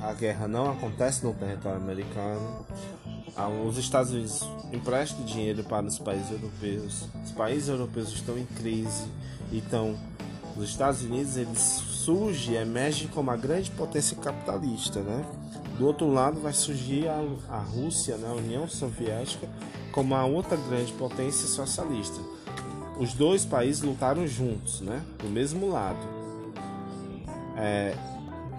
[0.00, 2.64] a guerra não acontece no território americano,
[3.36, 7.08] ah, os Estados Unidos emprestam dinheiro para os países europeus.
[7.24, 9.08] Os países europeus estão em crise.
[9.52, 9.98] Então,
[10.56, 15.26] os Estados Unidos eles surge, emerge como a grande potência capitalista, né?
[15.76, 18.28] Do outro lado vai surgir a, a Rússia, né?
[18.28, 19.48] a União Soviética,
[19.90, 22.20] como a outra grande potência socialista.
[22.98, 25.02] Os dois países lutaram juntos, né?
[25.18, 25.98] Do mesmo lado.
[27.56, 27.94] É,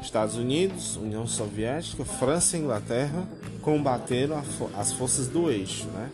[0.02, 3.28] Estados Unidos, União Soviética, França e Inglaterra
[3.62, 4.42] combateram
[4.78, 6.10] as forças do eixo, né?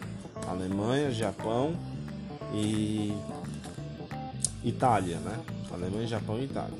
[0.48, 1.76] Alemanha, Japão
[2.54, 3.14] e
[4.64, 5.40] Itália, né?
[5.72, 6.78] Alemanha, Japão e Itália.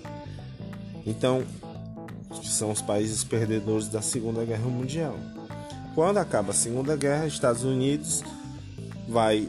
[1.06, 1.44] Então,
[2.44, 5.16] são os países perdedores da Segunda Guerra Mundial.
[5.94, 8.24] Quando acaba a Segunda Guerra, Estados Unidos
[9.08, 9.48] vai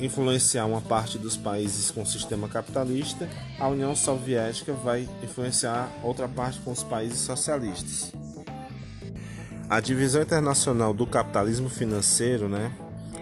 [0.00, 6.26] influenciar uma parte dos países com o sistema capitalista, a União Soviética vai influenciar outra
[6.26, 8.12] parte com os países socialistas.
[9.68, 12.72] A divisão internacional do capitalismo financeiro, né,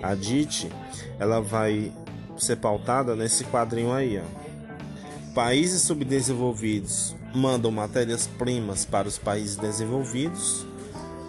[0.02, 0.70] a DIT,
[1.18, 1.92] ela vai
[2.38, 5.34] ser pautada nesse quadrinho aí, ó.
[5.34, 10.66] países subdesenvolvidos mandam matérias-primas para os países desenvolvidos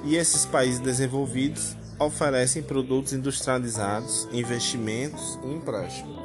[0.05, 6.17] e esses países desenvolvidos oferecem produtos industrializados, investimentos e empréstimos.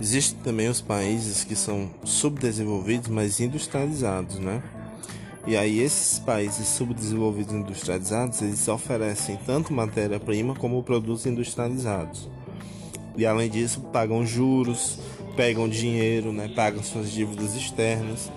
[0.00, 4.62] Existem também os países que são subdesenvolvidos, mas industrializados, né?
[5.46, 12.28] E aí esses países subdesenvolvidos industrializados, eles oferecem tanto matéria-prima como produtos industrializados.
[13.16, 14.98] E além disso, pagam juros,
[15.34, 16.48] pegam dinheiro, né?
[16.54, 18.30] Pagam suas dívidas externas,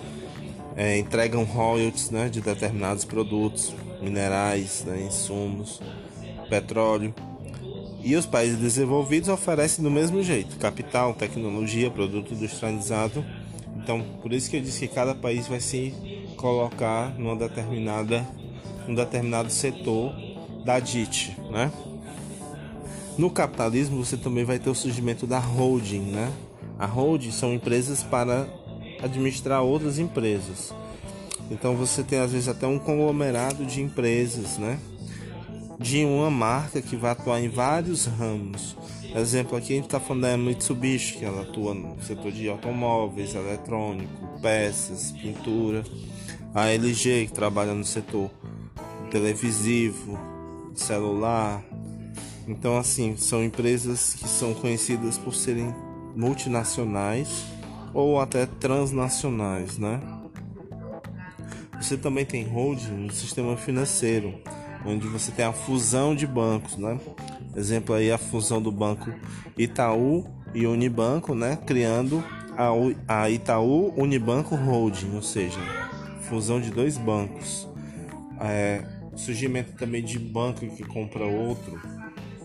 [0.75, 2.27] é, entregam royalties, né?
[2.27, 5.03] De determinados produtos, minerais, né?
[5.07, 5.79] insumos,
[6.49, 7.13] petróleo.
[8.03, 13.23] E os países desenvolvidos oferecem do mesmo jeito: capital, tecnologia, produto industrializado.
[13.77, 15.93] Então, por isso que eu disse que cada país vai se
[16.35, 18.27] colocar numa determinada,
[18.87, 20.13] um determinado setor
[20.65, 21.71] da DIT, né?
[23.17, 26.31] No capitalismo você também vai ter o surgimento da holding, né?
[26.79, 28.47] A holding são empresas para
[29.01, 30.73] administrar outras empresas.
[31.51, 34.79] Então você tem às vezes até um conglomerado de empresas, né?
[35.77, 38.77] De uma marca que vai atuar em vários ramos.
[39.13, 43.35] Exemplo aqui a gente está falando da Mitsubishi, que ela atua no setor de automóveis,
[43.35, 45.83] eletrônico, peças, pintura.
[46.53, 48.31] A LG, que trabalha no setor
[49.09, 50.17] televisivo,
[50.73, 51.61] celular.
[52.47, 55.73] Então, assim, são empresas que são conhecidas por serem
[56.15, 57.45] multinacionais
[57.93, 59.99] ou até transnacionais, né?
[61.81, 64.39] Você também tem holding no sistema financeiro,
[64.85, 66.99] onde você tem a fusão de bancos, né?
[67.55, 69.11] Exemplo aí a fusão do banco
[69.57, 71.57] Itaú e Unibanco, né?
[71.65, 72.23] Criando
[73.07, 75.59] a Itaú Unibanco Holding, ou seja,
[76.29, 77.67] fusão de dois bancos.
[78.39, 78.83] É,
[79.15, 81.81] surgimento também de banco que compra outro.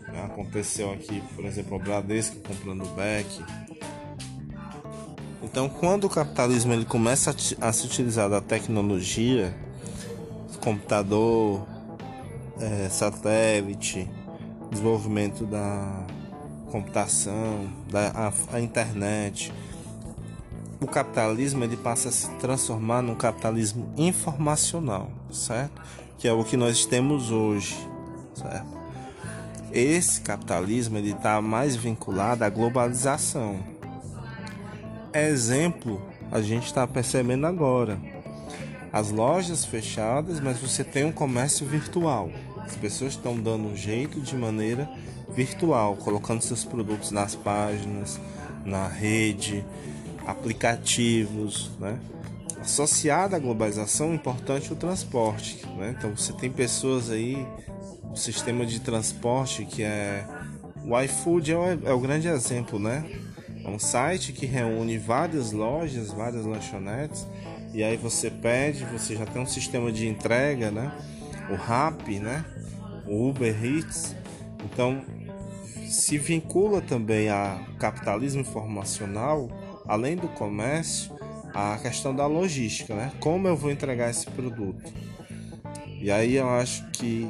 [0.08, 0.24] Né?
[0.24, 3.44] Aconteceu aqui, por exemplo, o Bradesco comprando o Beck.
[5.48, 9.56] Então, quando o capitalismo ele começa a, a se utilizar da tecnologia,
[10.60, 11.64] computador,
[12.60, 14.10] é, satélite,
[14.72, 16.04] desenvolvimento da
[16.72, 19.52] computação, da a, a internet,
[20.80, 25.80] o capitalismo ele passa a se transformar num capitalismo informacional, certo?
[26.18, 27.76] Que é o que nós temos hoje,
[28.34, 28.76] certo?
[29.72, 33.75] Esse capitalismo ele está mais vinculado à globalização.
[35.24, 37.98] Exemplo, a gente está percebendo agora.
[38.92, 42.30] As lojas fechadas, mas você tem um comércio virtual.
[42.58, 44.88] As pessoas estão dando um jeito de maneira
[45.34, 48.20] virtual, colocando seus produtos nas páginas,
[48.64, 49.64] na rede,
[50.26, 51.98] aplicativos, né?
[52.60, 55.94] Associada à globalização, é importante o transporte, né?
[55.96, 57.46] Então você tem pessoas aí,
[58.10, 60.26] o sistema de transporte que é
[60.84, 63.04] o iFood é o, é o grande exemplo, né?
[63.66, 67.26] É um site que reúne várias lojas, várias lanchonetes,
[67.74, 70.92] e aí você pede, você já tem um sistema de entrega, né?
[71.50, 72.44] O Rappi, né?
[73.06, 74.14] O Uber Eats.
[74.64, 75.02] Então,
[75.88, 79.48] se vincula também a capitalismo informacional
[79.88, 81.14] além do comércio,
[81.54, 83.12] a questão da logística, né?
[83.18, 84.92] Como eu vou entregar esse produto?
[86.00, 87.28] E aí eu acho que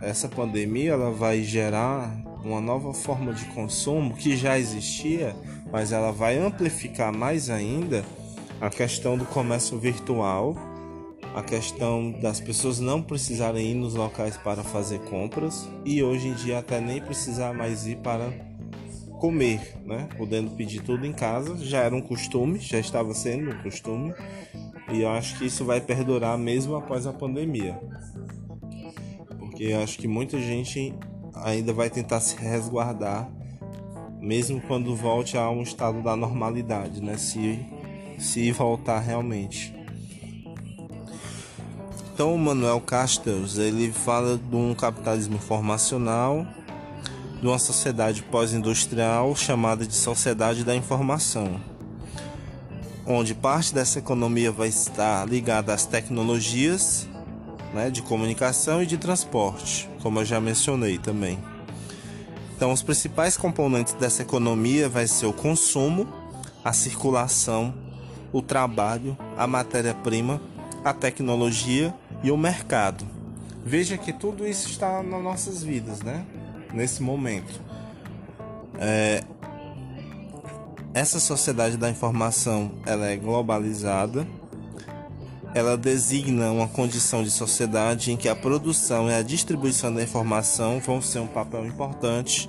[0.00, 5.34] essa pandemia ela vai gerar uma nova forma de consumo que já existia,
[5.70, 8.04] mas ela vai amplificar mais ainda
[8.60, 10.56] a questão do comércio virtual,
[11.34, 16.34] a questão das pessoas não precisarem ir nos locais para fazer compras e hoje em
[16.34, 18.30] dia até nem precisar mais ir para
[19.18, 20.08] comer, né?
[20.18, 24.12] Podendo pedir tudo em casa, já era um costume, já estava sendo um costume,
[24.92, 27.80] e eu acho que isso vai perdurar mesmo após a pandemia.
[29.38, 30.92] Porque eu acho que muita gente
[31.34, 33.28] ainda vai tentar se resguardar
[34.22, 37.16] mesmo quando volte a um estado da normalidade, né?
[37.16, 37.58] Se
[38.18, 39.74] se voltar realmente.
[42.14, 46.46] Então, o Manuel Castells, ele fala de um capitalismo informacional
[47.40, 51.60] de uma sociedade pós-industrial chamada de sociedade da informação,
[53.04, 57.08] onde parte dessa economia vai estar ligada às tecnologias
[57.72, 61.38] né, de comunicação e de transporte, como eu já mencionei também.
[62.56, 66.06] Então, os principais componentes dessa economia vai ser o consumo,
[66.64, 67.74] a circulação,
[68.32, 70.40] o trabalho, a matéria-prima,
[70.84, 71.92] a tecnologia
[72.22, 73.04] e o mercado.
[73.64, 76.24] Veja que tudo isso está nas nossas vidas, né?
[76.72, 77.60] nesse momento.
[78.78, 79.22] É,
[80.94, 84.26] essa sociedade da informação ela é globalizada.
[85.54, 90.80] Ela designa uma condição de sociedade em que a produção e a distribuição da informação
[90.80, 92.48] vão ser um papel importante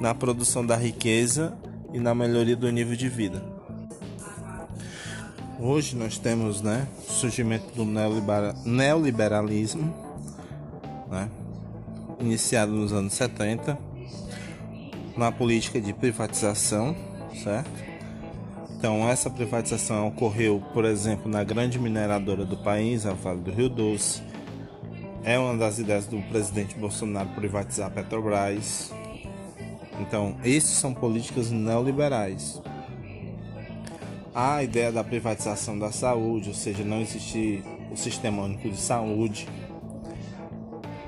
[0.00, 1.52] na produção da riqueza
[1.92, 3.42] e na melhoria do nível de vida.
[5.58, 7.84] Hoje nós temos né, o surgimento do
[8.64, 9.94] neoliberalismo,
[11.10, 11.28] né,
[12.18, 13.76] iniciado nos anos 70,
[15.14, 16.96] na política de privatização,
[17.44, 17.89] certo?
[18.80, 23.68] Então, essa privatização ocorreu, por exemplo, na grande mineradora do país, a Vale do Rio
[23.68, 24.22] Doce.
[25.22, 28.90] É uma das ideias do presidente Bolsonaro privatizar a Petrobras.
[30.00, 32.58] Então, esses são políticas neoliberais.
[34.34, 37.62] A ideia da privatização da saúde, ou seja, não existir
[37.92, 39.46] o sistema único de saúde.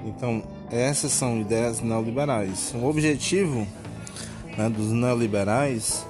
[0.05, 2.75] Então, essas são ideias neoliberais.
[2.75, 3.67] O objetivo
[4.59, 6.07] né, dos neoliberais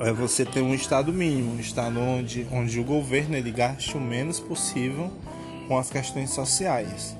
[0.00, 4.00] é você ter um estado mínimo, um estado onde, onde o governo ele gaste o
[4.00, 5.10] menos possível
[5.68, 7.16] com as questões sociais,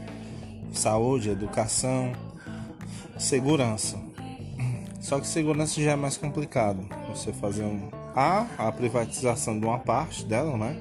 [0.73, 2.13] saúde, educação,
[3.19, 3.99] segurança.
[5.01, 6.87] Só que segurança já é mais complicado.
[7.09, 10.77] Você fazer um a a privatização de uma parte dela, né?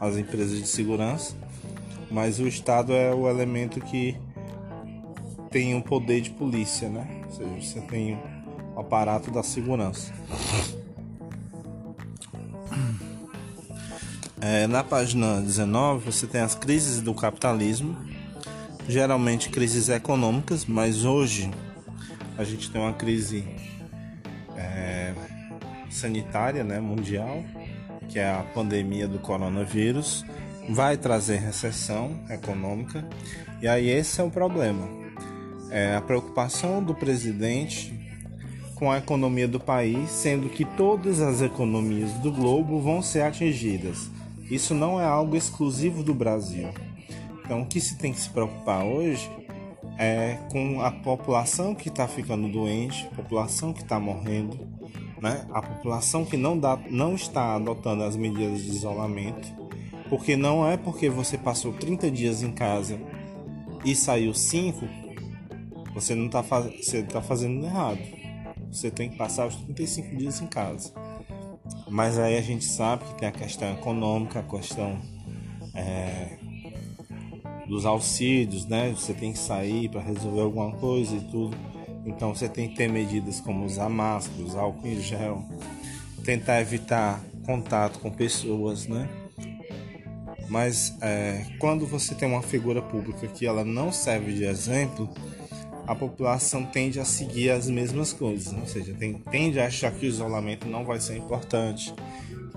[0.00, 1.34] As empresas de segurança,
[2.10, 4.16] mas o Estado é o elemento que
[5.50, 7.06] tem o um poder de polícia, né?
[7.24, 8.18] Ou seja, você tem
[8.74, 10.12] o aparato da segurança.
[14.48, 17.96] É, na página 19 você tem as crises do capitalismo,
[18.88, 21.50] geralmente crises econômicas, mas hoje
[22.38, 23.44] a gente tem uma crise
[24.56, 25.12] é,
[25.90, 27.42] sanitária né, mundial,
[28.08, 30.24] que é a pandemia do coronavírus,
[30.70, 33.04] vai trazer recessão econômica,
[33.60, 34.88] e aí esse é o problema.
[35.70, 37.92] É a preocupação do presidente
[38.76, 44.14] com a economia do país, sendo que todas as economias do globo vão ser atingidas.
[44.50, 46.68] Isso não é algo exclusivo do Brasil.
[47.44, 49.30] Então, o que se tem que se preocupar hoje
[49.98, 54.58] é com a população que está ficando doente, a população que está morrendo,
[55.20, 55.46] né?
[55.50, 59.48] a população que não, dá, não está adotando as medidas de isolamento,
[60.08, 63.00] porque não é porque você passou 30 dias em casa
[63.84, 64.86] e saiu 5,
[65.94, 68.00] você não está você tá fazendo errado.
[68.70, 70.92] Você tem que passar os 35 dias em casa.
[71.88, 75.00] Mas aí a gente sabe que tem a questão econômica, a questão
[75.74, 76.36] é,
[77.68, 78.90] dos auxílios, né?
[78.90, 81.56] Você tem que sair para resolver alguma coisa e tudo.
[82.04, 85.44] Então você tem que ter medidas como usar máscara, usar álcool em gel,
[86.24, 89.08] tentar evitar contato com pessoas, né?
[90.48, 95.08] Mas é, quando você tem uma figura pública que ela não serve de exemplo,
[95.86, 100.04] a população tende a seguir as mesmas coisas, ou seja, tem, tende a achar que
[100.04, 101.94] o isolamento não vai ser importante,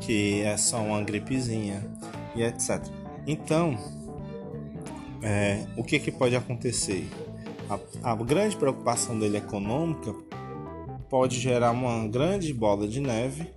[0.02, 1.86] que é só uma gripezinha
[2.36, 2.82] e etc.
[3.28, 3.78] Então,
[5.22, 7.08] é, o que, que pode acontecer?
[7.70, 10.14] A, a grande preocupação dele econômica
[11.10, 13.48] pode gerar uma grande bola de neve,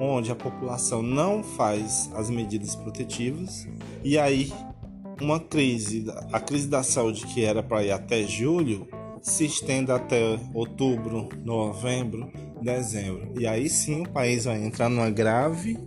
[0.00, 3.66] onde a população não faz as medidas protetivas
[4.04, 4.52] e aí
[5.20, 8.86] uma crise, a crise da saúde que era para ir até julho,
[9.22, 13.32] se estenda até outubro, novembro, dezembro.
[13.38, 15.78] E aí sim o país vai entrar numa grave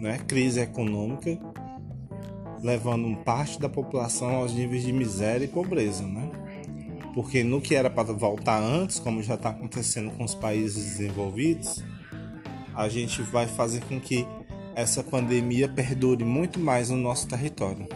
[0.00, 1.38] né, crise econômica,
[2.62, 6.04] levando parte da população aos níveis de miséria e pobreza.
[6.04, 6.30] Né?
[7.14, 11.82] Porque no que era para voltar antes, como já está acontecendo com os países desenvolvidos,
[12.74, 14.26] a gente vai fazer com que
[14.74, 17.86] essa pandemia perdure muito mais no nosso território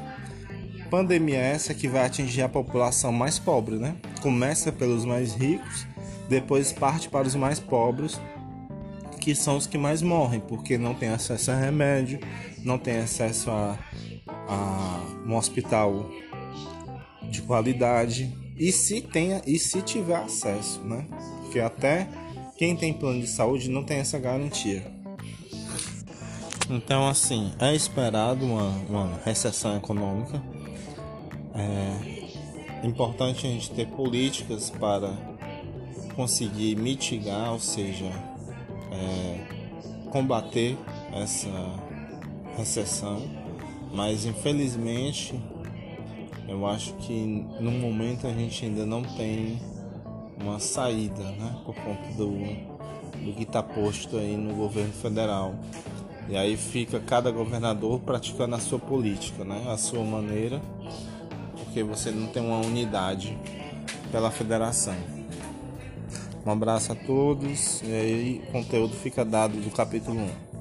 [0.95, 3.97] pandemia essa que vai atingir a população mais pobre, né?
[4.25, 5.87] Começa pelos mais ricos,
[6.31, 8.19] depois parte para os mais pobres,
[9.21, 12.19] que são os que mais morrem, porque não tem acesso a remédio,
[12.65, 13.79] não tem acesso a,
[14.49, 16.09] a um hospital
[17.31, 21.07] de qualidade e se tenha e se tiver acesso, né?
[21.43, 22.09] Porque até
[22.57, 24.91] quem tem plano de saúde não tem essa garantia.
[26.71, 30.43] Então, assim, é esperado uma, uma recessão econômica
[31.55, 32.14] é
[32.87, 35.13] importante a gente ter políticas para
[36.15, 38.11] conseguir mitigar, ou seja,
[38.93, 40.77] é, combater
[41.13, 41.49] essa
[42.57, 43.23] recessão,
[43.93, 45.35] mas infelizmente
[46.47, 49.59] eu acho que no momento a gente ainda não tem
[50.41, 52.31] uma saída, né, por conta do,
[53.25, 55.55] do que está posto aí no governo federal.
[56.29, 60.61] E aí fica cada governador praticando a sua política, né, a sua maneira
[61.75, 63.37] porque você não tem uma unidade
[64.13, 64.95] pela federação.
[66.47, 70.54] Um abraço a todos e aí o conteúdo fica dado do capítulo 1.